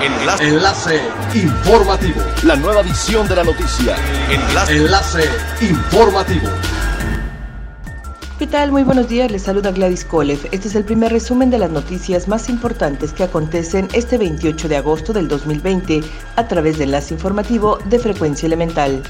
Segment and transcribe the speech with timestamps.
[0.00, 0.44] Enlace.
[0.48, 1.00] Enlace
[1.34, 2.20] informativo.
[2.44, 3.96] La nueva edición de la noticia.
[4.30, 4.76] Enlace.
[4.76, 5.24] Enlace
[5.60, 6.48] informativo.
[8.38, 8.70] ¿Qué tal?
[8.70, 10.38] Muy buenos días, les saluda Gladys Kolev.
[10.52, 14.76] Este es el primer resumen de las noticias más importantes que acontecen este 28 de
[14.76, 16.02] agosto del 2020
[16.36, 19.02] a través del enlace informativo de Frecuencia Elemental.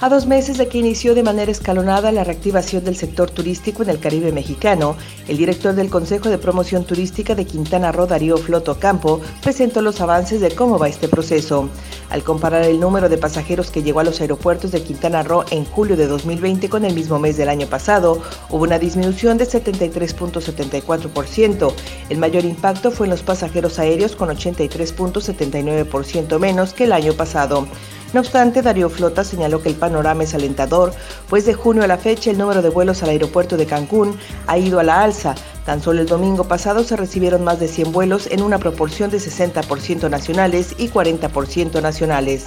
[0.00, 3.90] A dos meses de que inició de manera escalonada la reactivación del sector turístico en
[3.90, 8.78] el Caribe mexicano, el director del Consejo de Promoción Turística de Quintana Roo, Darío Floto
[8.78, 11.68] Campo, presentó los avances de cómo va este proceso.
[12.10, 15.64] Al comparar el número de pasajeros que llegó a los aeropuertos de Quintana Roo en
[15.64, 21.72] julio de 2020 con el mismo mes del año pasado, hubo una disminución de 73.74%.
[22.08, 27.66] El mayor impacto fue en los pasajeros aéreos con 83.79% menos que el año pasado.
[28.14, 30.94] No obstante, Darío Flota señaló que el panorama es alentador,
[31.28, 34.56] pues de junio a la fecha el número de vuelos al aeropuerto de Cancún ha
[34.56, 35.34] ido a la alza.
[35.66, 39.18] Tan solo el domingo pasado se recibieron más de 100 vuelos en una proporción de
[39.18, 42.46] 60% nacionales y 40% nacionales.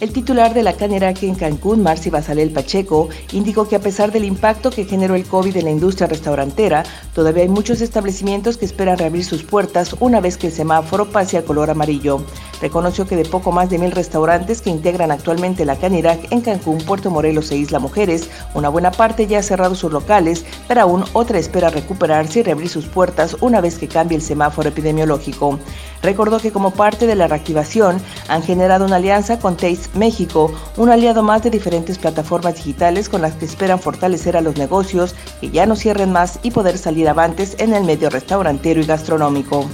[0.00, 4.24] El titular de la Canerac en Cancún, Marci Basalel Pacheco, indicó que a pesar del
[4.24, 6.82] impacto que generó el COVID en la industria restaurantera,
[7.14, 11.38] todavía hay muchos establecimientos que esperan reabrir sus puertas una vez que el semáforo pase
[11.38, 12.22] al color amarillo.
[12.64, 16.78] Reconoció que de poco más de mil restaurantes que integran actualmente la Canirac en Cancún,
[16.78, 21.04] Puerto Morelos e Isla Mujeres, una buena parte ya ha cerrado sus locales, pero aún
[21.12, 25.58] otra espera recuperarse y reabrir sus puertas una vez que cambie el semáforo epidemiológico.
[26.00, 30.88] Recordó que como parte de la reactivación han generado una alianza con Taste México, un
[30.88, 35.50] aliado más de diferentes plataformas digitales con las que esperan fortalecer a los negocios que
[35.50, 39.66] ya no cierren más y poder salir avantes en el medio restaurantero y gastronómico.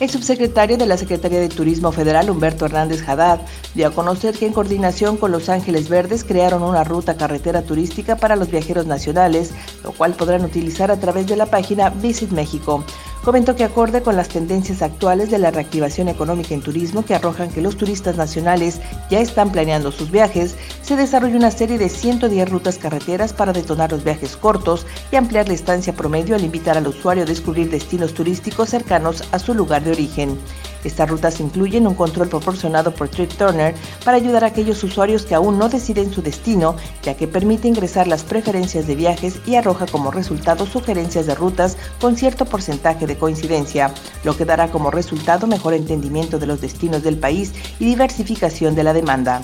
[0.00, 3.40] El subsecretario de la Secretaría de Turismo Federal, Humberto Hernández Haddad,
[3.74, 8.14] dio a conocer que en coordinación con Los Ángeles Verdes crearon una ruta carretera turística
[8.14, 9.50] para los viajeros nacionales,
[9.82, 12.84] lo cual podrán utilizar a través de la página Visit México.
[13.24, 17.50] Comentó que acorde con las tendencias actuales de la reactivación económica en turismo que arrojan
[17.50, 22.48] que los turistas nacionales ya están planeando sus viajes, se desarrolla una serie de 110
[22.48, 26.86] rutas carreteras para detonar los viajes cortos y ampliar la estancia promedio al invitar al
[26.86, 30.38] usuario a descubrir destinos turísticos cercanos a su lugar de origen.
[30.84, 33.74] Estas rutas incluyen un control proporcionado por Trip Turner
[34.04, 38.06] para ayudar a aquellos usuarios que aún no deciden su destino, ya que permite ingresar
[38.06, 43.16] las preferencias de viajes y arroja como resultado sugerencias de rutas con cierto porcentaje de
[43.16, 43.92] coincidencia,
[44.24, 48.84] lo que dará como resultado mejor entendimiento de los destinos del país y diversificación de
[48.84, 49.42] la demanda.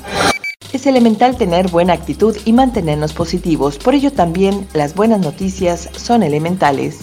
[0.72, 6.24] Es elemental tener buena actitud y mantenernos positivos, por ello también las buenas noticias son
[6.24, 6.98] elementales.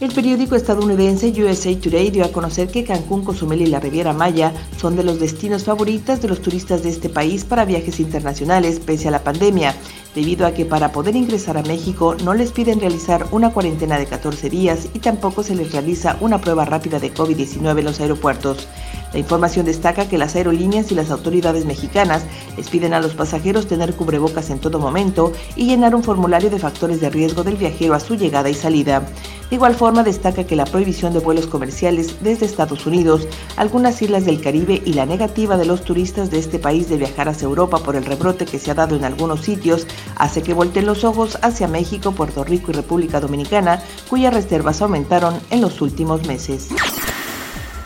[0.00, 4.52] El periódico estadounidense USA Today dio a conocer que Cancún, Cozumel y la Riviera Maya
[4.76, 9.06] son de los destinos favoritos de los turistas de este país para viajes internacionales pese
[9.06, 9.72] a la pandemia,
[10.12, 14.06] debido a que para poder ingresar a México no les piden realizar una cuarentena de
[14.06, 18.66] 14 días y tampoco se les realiza una prueba rápida de COVID-19 en los aeropuertos.
[19.14, 22.24] La información destaca que las aerolíneas y las autoridades mexicanas
[22.56, 26.58] les piden a los pasajeros tener cubrebocas en todo momento y llenar un formulario de
[26.58, 29.06] factores de riesgo del viajero a su llegada y salida.
[29.50, 34.24] De igual forma destaca que la prohibición de vuelos comerciales desde Estados Unidos, algunas islas
[34.24, 37.78] del Caribe y la negativa de los turistas de este país de viajar hacia Europa
[37.78, 39.86] por el rebrote que se ha dado en algunos sitios
[40.16, 45.38] hace que volteen los ojos hacia México, Puerto Rico y República Dominicana, cuyas reservas aumentaron
[45.50, 46.70] en los últimos meses.